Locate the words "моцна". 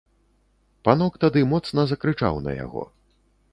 1.53-1.85